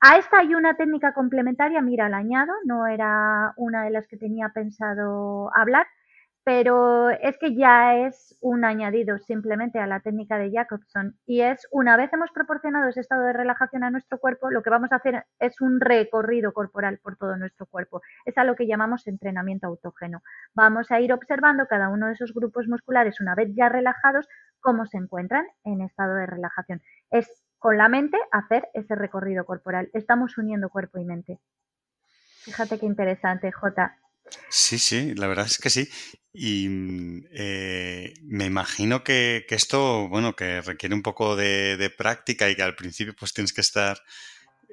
[0.00, 4.16] A esta hay una técnica complementaria, mira, la añado, no era una de las que
[4.16, 5.86] tenía pensado hablar,
[6.44, 11.66] pero es que ya es un añadido simplemente a la técnica de Jacobson y es
[11.70, 14.96] una vez hemos proporcionado ese estado de relajación a nuestro cuerpo, lo que vamos a
[14.96, 18.02] hacer es un recorrido corporal por todo nuestro cuerpo.
[18.24, 20.22] Es a lo que llamamos entrenamiento autógeno.
[20.54, 24.26] Vamos a ir observando cada uno de esos grupos musculares una vez ya relajados
[24.60, 26.82] cómo se encuentran en estado de relajación.
[27.10, 29.88] Es con la mente hacer ese recorrido corporal.
[29.94, 31.38] Estamos uniendo cuerpo y mente.
[32.42, 34.00] Fíjate qué interesante, Jota.
[34.48, 35.88] Sí, sí, la verdad es que sí.
[36.32, 42.56] Y mm, eh, me imagino que, esto, bueno, que requiere un poco de, práctica y
[42.56, 43.96] que al principio pues tienes que estar,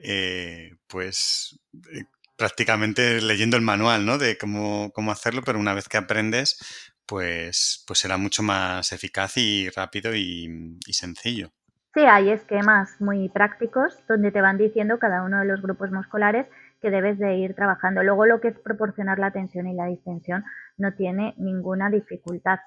[0.01, 1.59] eh, pues,
[1.93, 2.05] eh,
[2.37, 4.17] prácticamente leyendo el manual, ¿no?
[4.17, 6.57] De cómo, cómo hacerlo, pero una vez que aprendes,
[7.05, 11.53] pues, pues será mucho más eficaz y rápido y sencillo.
[11.93, 16.47] Sí, hay esquemas muy prácticos donde te van diciendo cada uno de los grupos musculares
[16.81, 18.03] que debes de ir trabajando.
[18.03, 20.43] Luego lo que es proporcionar la tensión y la distensión
[20.77, 22.59] no tiene ninguna dificultad.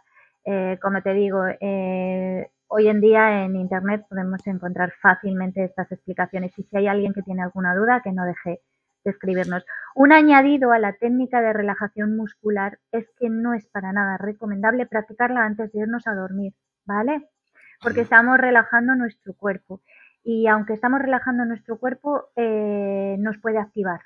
[0.44, 6.58] Eh, como te digo, eh, hoy en día en Internet podemos encontrar fácilmente estas explicaciones
[6.58, 8.60] y si hay alguien que tiene alguna duda, que no deje
[9.04, 9.64] de escribirnos.
[9.94, 14.86] Un añadido a la técnica de relajación muscular es que no es para nada recomendable
[14.86, 16.54] practicarla antes de irnos a dormir,
[16.86, 17.28] ¿vale?
[17.82, 19.80] Porque estamos relajando nuestro cuerpo.
[20.24, 24.00] Y aunque estamos relajando nuestro cuerpo, eh, nos puede activar.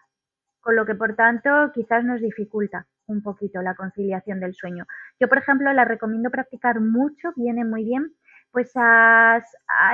[0.61, 4.87] Con lo que, por tanto, quizás nos dificulta un poquito la conciliación del sueño.
[5.21, 8.13] Yo, por ejemplo, la recomiendo practicar mucho, viene muy bien,
[8.51, 9.43] pues a,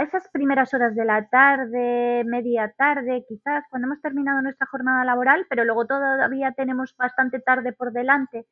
[0.06, 5.46] esas primeras horas de la tarde, media tarde, quizás cuando hemos terminado nuestra jornada laboral,
[5.50, 8.46] pero luego todavía tenemos bastante tarde por delante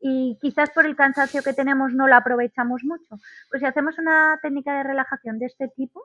[0.00, 3.18] y quizás por el cansancio que tenemos no la aprovechamos mucho.
[3.50, 6.00] Pues si hacemos una técnica de relajación de este tipo,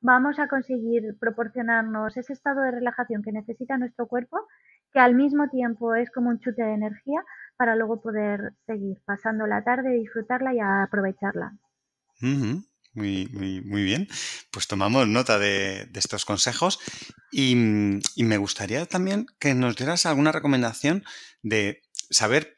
[0.00, 4.46] vamos a conseguir proporcionarnos ese estado de relajación que necesita nuestro cuerpo,
[4.92, 7.24] que al mismo tiempo es como un chute de energía
[7.56, 11.56] para luego poder seguir pasando la tarde, disfrutarla y aprovecharla.
[12.94, 14.08] Muy, muy, muy bien.
[14.52, 16.78] Pues tomamos nota de, estos consejos
[17.32, 21.04] y, me gustaría también que nos dieras alguna recomendación
[21.42, 22.53] de saber,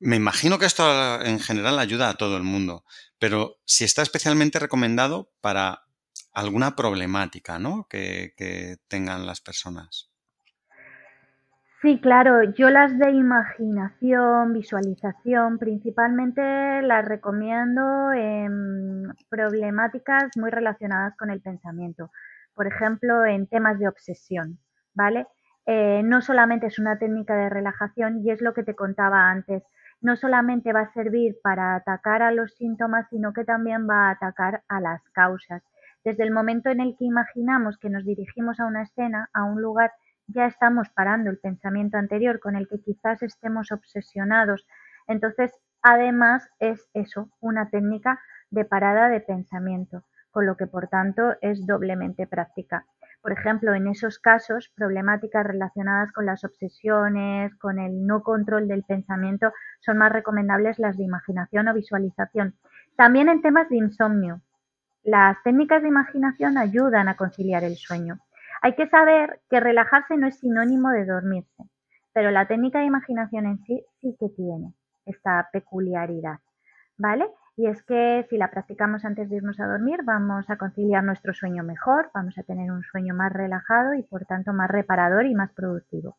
[0.00, 2.84] me imagino que esto en general ayuda a todo el mundo,
[3.18, 5.82] pero si está especialmente recomendado para
[6.32, 7.86] alguna problemática ¿no?
[7.88, 8.32] que,
[8.88, 10.10] tengan las personas.
[11.82, 21.30] Sí, claro, yo las de imaginación, visualización, principalmente las recomiendo en problemáticas muy relacionadas con
[21.30, 22.10] el pensamiento.
[22.54, 24.58] Por ejemplo, en temas de obsesión,
[24.92, 25.28] ¿vale?
[25.66, 29.62] Eh, no solamente es una técnica de relajación y es lo que te contaba antes,
[30.00, 34.10] no solamente va a servir para atacar a los síntomas, sino que también va a
[34.12, 35.62] atacar a las causas.
[36.04, 39.60] Desde el momento en el que imaginamos que nos dirigimos a una escena, a un
[39.60, 39.92] lugar,
[40.28, 44.66] ya estamos parando el pensamiento anterior con el que quizás estemos obsesionados.
[45.06, 51.34] Entonces, además es eso, una técnica de parada de pensamiento, con lo que por tanto
[51.40, 52.86] es doblemente práctica.
[53.20, 58.84] Por ejemplo, en esos casos, problemáticas relacionadas con las obsesiones, con el no control del
[58.84, 62.54] pensamiento, son más recomendables las de imaginación o visualización.
[62.96, 64.40] También en temas de insomnio.
[65.02, 68.18] Las técnicas de imaginación ayudan a conciliar el sueño.
[68.62, 71.64] Hay que saber que relajarse no es sinónimo de dormirse,
[72.12, 74.74] pero la técnica de imaginación en sí sí que tiene
[75.06, 76.38] esta peculiaridad,
[76.96, 77.28] ¿vale?
[77.58, 81.34] Y es que si la practicamos antes de irnos a dormir, vamos a conciliar nuestro
[81.34, 85.34] sueño mejor, vamos a tener un sueño más relajado y por tanto más reparador y
[85.34, 86.18] más productivo.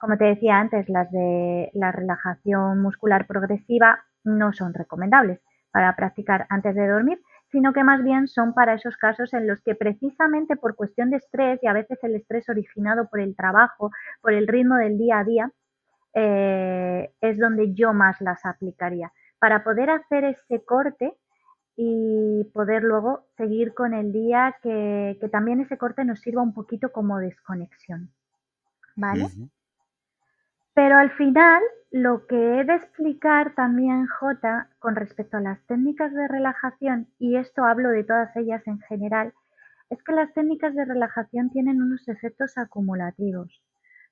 [0.00, 6.46] Como te decía antes, las de la relajación muscular progresiva no son recomendables para practicar
[6.48, 7.20] antes de dormir,
[7.52, 11.18] sino que más bien son para esos casos en los que precisamente por cuestión de
[11.18, 15.20] estrés y a veces el estrés originado por el trabajo, por el ritmo del día
[15.20, 15.52] a día,
[16.12, 21.14] eh, es donde yo más las aplicaría, para poder hacer ese corte
[21.76, 26.90] y poder luego seguir con el día, que, también ese corte nos sirva un poquito
[26.90, 28.10] como desconexión.
[28.96, 29.28] ¿Vale?
[30.72, 36.12] Pero al final, lo que he de explicar también, J, con respecto a las técnicas
[36.12, 39.32] de relajación, y esto hablo de todas ellas en general,
[39.90, 43.62] es que las técnicas de relajación tienen unos efectos acumulativos.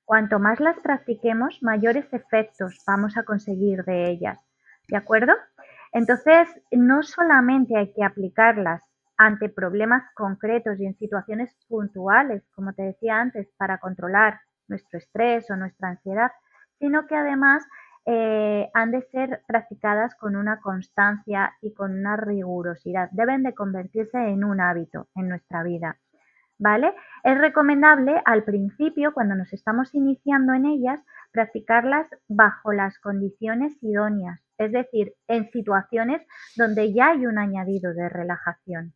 [0.05, 4.39] Cuanto más las practiquemos, mayores efectos vamos a conseguir de ellas.
[4.87, 5.33] ¿De acuerdo?
[5.91, 8.81] Entonces, no solamente hay que aplicarlas
[9.17, 15.49] ante problemas concretos y en situaciones puntuales, como te decía antes, para controlar nuestro estrés
[15.49, 16.31] o nuestra ansiedad,
[16.79, 17.63] sino que además
[18.05, 23.09] eh, han de ser practicadas con una constancia y con una rigurosidad.
[23.11, 25.97] Deben de convertirse en un hábito en nuestra vida.
[26.57, 26.93] ¿Vale?
[27.23, 34.44] Es recomendable al principio, cuando nos estamos iniciando en ellas, practicarlas bajo las condiciones idóneas,
[34.57, 36.21] es decir, en situaciones
[36.55, 38.93] donde ya hay un añadido de relajación.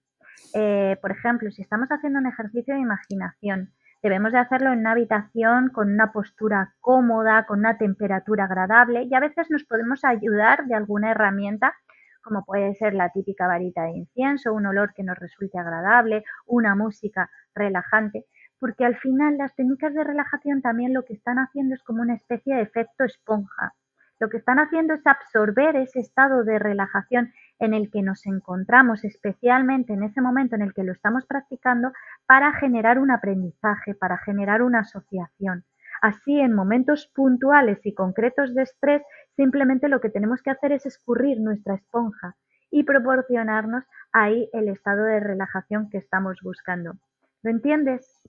[0.53, 4.93] Eh, por ejemplo, si estamos haciendo un ejercicio de imaginación, Debemos de hacerlo en una
[4.93, 10.67] habitación con una postura cómoda, con una temperatura agradable y a veces nos podemos ayudar
[10.67, 11.73] de alguna herramienta
[12.21, 16.75] como puede ser la típica varita de incienso, un olor que nos resulte agradable, una
[16.75, 18.25] música relajante,
[18.59, 22.15] porque al final las técnicas de relajación también lo que están haciendo es como una
[22.15, 23.73] especie de efecto esponja.
[24.19, 29.03] Lo que están haciendo es absorber ese estado de relajación en el que nos encontramos,
[29.05, 31.91] especialmente en ese momento en el que lo estamos practicando,
[32.25, 35.63] para generar un aprendizaje, para generar una asociación.
[36.01, 39.01] Así, en momentos puntuales y concretos de estrés,
[39.35, 42.35] simplemente lo que tenemos que hacer es escurrir nuestra esponja
[42.71, 46.93] y proporcionarnos ahí el estado de relajación que estamos buscando.
[47.41, 48.21] ¿Lo entiendes?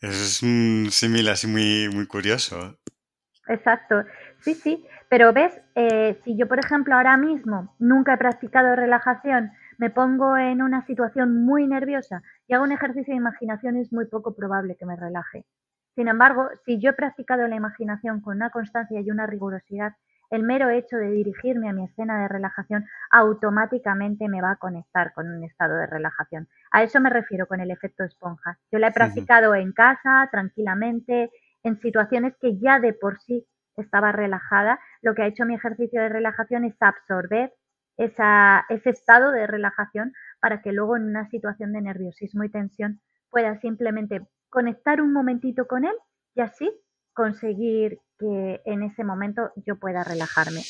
[0.00, 2.78] Es un símil así muy, muy curioso.
[3.46, 4.04] Exacto.
[4.40, 4.86] Sí, sí.
[5.08, 10.36] Pero ves, eh, si yo, por ejemplo, ahora mismo nunca he practicado relajación, me pongo
[10.36, 14.76] en una situación muy nerviosa y hago un ejercicio de imaginación, es muy poco probable
[14.76, 15.44] que me relaje.
[15.94, 19.94] Sin embargo, si yo he practicado la imaginación con una constancia y una rigurosidad,
[20.30, 25.12] el mero hecho de dirigirme a mi escena de relajación automáticamente me va a conectar
[25.14, 26.48] con un estado de relajación.
[26.70, 28.58] A eso me refiero con el efecto esponja.
[28.70, 31.30] Yo la he practicado en casa, tranquilamente,
[31.62, 33.46] en situaciones que ya de por sí
[33.82, 37.52] estaba relajada, lo que ha hecho mi ejercicio de relajación es absorber
[37.96, 43.00] ese estado de relajación para que luego en una situación de nerviosismo y tensión
[43.30, 45.94] pueda simplemente conectar un momentito con él
[46.34, 46.70] y así
[47.12, 50.60] conseguir que en ese momento yo pueda relajarme.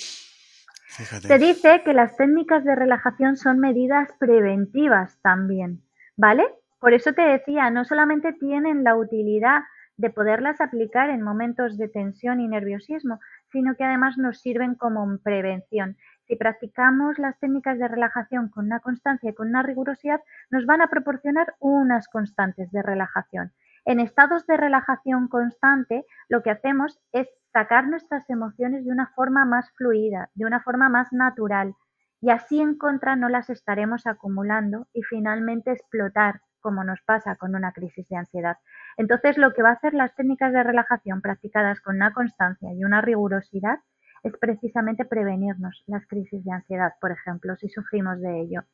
[0.88, 5.82] Se dice que las técnicas de relajación son medidas preventivas también,
[6.16, 6.46] ¿vale?
[6.80, 9.60] Por eso te decía, no solamente tienen la utilidad
[9.98, 13.20] de poderlas aplicar en momentos de tensión y nerviosismo,
[13.52, 15.96] sino que además nos sirven como prevención.
[16.26, 20.20] Si practicamos las técnicas de relajación con una constancia y con una rigurosidad,
[20.50, 23.52] nos van a proporcionar unas constantes de relajación.
[23.84, 29.44] En estados de relajación constante, lo que hacemos es sacar nuestras emociones de una forma
[29.46, 31.74] más fluida, de una forma más natural,
[32.20, 37.54] y así en contra no las estaremos acumulando y finalmente explotar, como nos pasa con
[37.54, 38.58] una crisis de ansiedad.
[38.98, 42.84] Entonces, lo que va a hacer las técnicas de relajación practicadas con una constancia y
[42.84, 43.78] una rigurosidad
[44.24, 48.64] es precisamente prevenirnos las crisis de ansiedad, por ejemplo, si sufrimos de ello.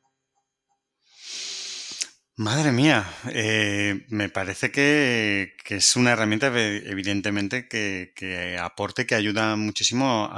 [2.37, 10.29] Madre mía, eh, me parece que, es una herramienta evidentemente que, aporte, que ayuda muchísimo,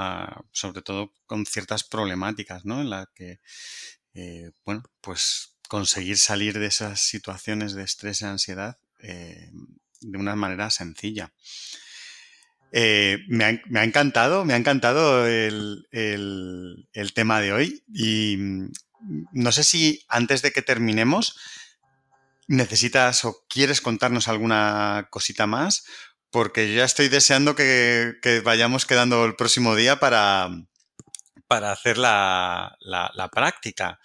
[0.51, 2.81] sobre todo con ciertas problemáticas, ¿no?
[2.81, 3.39] En las que,
[4.13, 9.49] eh, bueno, pues conseguir salir de esas situaciones de estrés y ansiedad eh,
[10.01, 11.33] de una manera sencilla.
[12.71, 15.87] Eh, me, ha, encantado, me ha encantado el,
[17.15, 18.71] tema de hoy y mm,
[19.31, 21.37] no sé si antes de que terminemos
[22.47, 25.85] necesitas o quieres contarnos alguna cosita más
[26.29, 30.49] porque ya estoy deseando que, vayamos quedando el próximo día para,
[31.47, 33.99] para hacer la, la, práctica.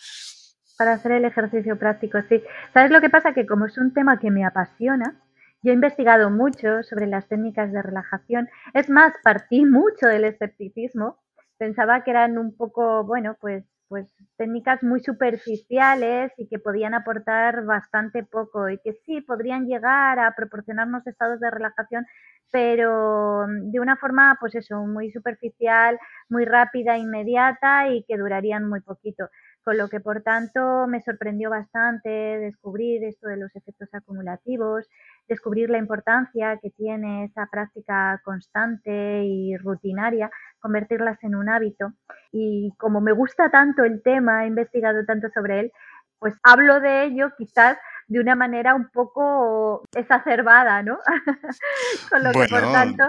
[0.78, 2.42] Para hacer el ejercicio práctico, sí.
[2.72, 3.34] ¿Sabes lo que pasa?
[3.34, 5.20] Que como es un tema que me apasiona,
[5.62, 8.48] yo he investigado mucho sobre las técnicas de relajación.
[8.74, 11.18] Es más, partí mucho del escepticismo.
[11.58, 17.64] Pensaba que eran un poco, bueno, pues, pues técnicas muy superficiales y que podían aportar
[17.64, 22.06] bastante poco y que sí podrían llegar a proporcionarnos estados de relajación,
[22.50, 25.98] pero de una forma, pues eso, muy superficial,
[26.30, 29.28] muy rápida, inmediata y que durarían muy poquito
[29.64, 34.88] con lo que por tanto me sorprendió bastante descubrir esto de los efectos acumulativos,
[35.28, 41.92] descubrir la importancia que tiene esa práctica constante y rutinaria, convertirlas en un hábito.
[42.32, 45.72] Y como me gusta tanto el tema, he investigado tanto sobre él,
[46.18, 47.76] pues hablo de ello quizás
[48.08, 50.98] de una manera un poco exacerbada, ¿no?
[52.10, 53.04] con lo que por tanto...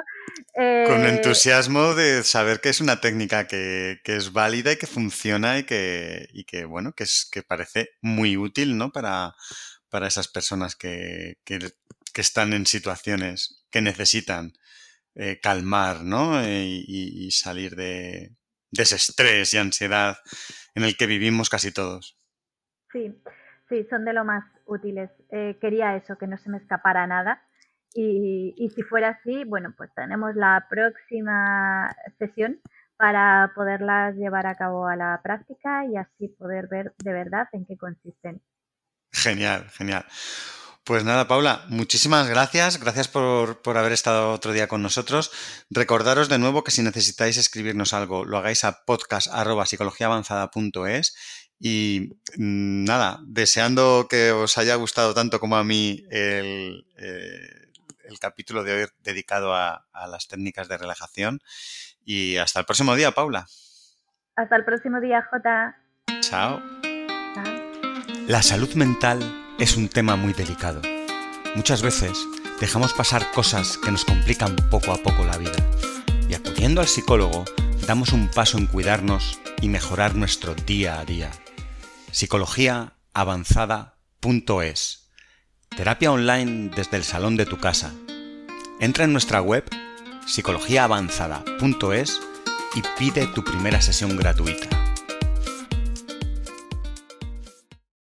[0.53, 5.59] Con eh, entusiasmo de saber que es una técnica que, es válida y que funciona
[5.59, 8.91] y que, y que bueno, que, es, que parece muy útil, ¿no?
[8.91, 9.33] Para,
[9.89, 11.59] para esas personas que, que,
[12.15, 14.53] están en situaciones que necesitan
[15.15, 16.41] eh, calmar, ¿no?
[16.41, 18.35] Eh, y, y salir de,
[18.73, 20.17] de ese estrés y ansiedad
[20.75, 22.17] en el que vivimos casi todos.
[22.91, 23.13] Sí,
[23.69, 25.09] sí, son de lo más útiles.
[25.31, 27.41] Eh, quería eso, que no se me escapara nada.
[27.93, 32.59] Y, y, si fuera así, bueno, pues tenemos la próxima sesión
[32.97, 37.65] para poderlas llevar a cabo a la práctica y así poder ver de verdad en
[37.65, 38.41] qué consisten.
[39.11, 40.05] Genial, genial.
[40.85, 42.77] Pues nada, Paula, muchísimas gracias.
[42.77, 45.31] Gracias por, por, haber estado otro día con nosotros.
[45.69, 51.15] Recordaros de nuevo que si necesitáis escribirnos algo, lo hagáis a podcast.psicologiaavanzada.es
[51.59, 57.69] y mm, nada, deseando que os haya gustado tanto como a mí el, eh,
[58.03, 61.41] el capítulo de hoy dedicado a, a, las técnicas de relajación.
[62.03, 63.47] Y hasta el próximo día, Paula.
[64.35, 65.77] Hasta el próximo día, Jota.
[66.19, 66.61] Chao.
[67.33, 67.45] Chao.
[68.27, 69.21] La salud mental
[69.57, 70.81] es un tema muy delicado.
[71.55, 72.27] Muchas veces
[72.59, 75.55] dejamos pasar cosas que nos complican poco a poco la vida.
[76.27, 77.45] Y acudiendo al psicólogo,
[77.87, 81.31] damos un paso en cuidarnos y mejorar nuestro día a día
[82.13, 85.09] psicologiaavanzada.es.
[85.75, 87.91] Terapia online desde el salón de tu casa.
[88.79, 89.67] Entra en nuestra web
[90.27, 92.21] psicologiaavanzada.es
[92.75, 94.82] y pide tu primera sesión gratuita.